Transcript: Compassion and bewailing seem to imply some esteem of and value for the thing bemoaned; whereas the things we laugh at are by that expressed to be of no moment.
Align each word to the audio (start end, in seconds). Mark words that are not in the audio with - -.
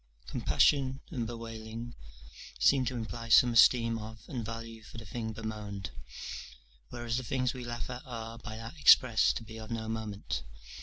Compassion 0.25 0.99
and 1.11 1.27
bewailing 1.27 1.93
seem 2.59 2.85
to 2.85 2.95
imply 2.95 3.29
some 3.29 3.53
esteem 3.53 3.99
of 3.99 4.21
and 4.27 4.43
value 4.43 4.81
for 4.81 4.97
the 4.97 5.05
thing 5.05 5.31
bemoaned; 5.31 5.91
whereas 6.89 7.17
the 7.17 7.23
things 7.23 7.53
we 7.53 7.63
laugh 7.63 7.87
at 7.87 8.01
are 8.07 8.39
by 8.39 8.55
that 8.57 8.79
expressed 8.79 9.37
to 9.37 9.43
be 9.43 9.59
of 9.59 9.69
no 9.69 9.87
moment. 9.87 10.41